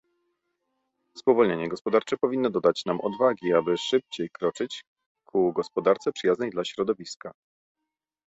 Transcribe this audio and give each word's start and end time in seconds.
Spowolnienie 1.17 1.69
gospodarcze 1.69 2.17
powinno 2.17 2.49
dodać 2.49 2.85
nam 2.85 3.01
odwagi, 3.01 3.53
aby 3.53 3.77
szybciej 3.77 4.29
kroczyć 4.29 4.85
ku 5.25 5.53
gospodarce 5.53 6.11
przyjaznej 6.11 6.49
dla 6.49 6.65
środowiska 6.65 7.31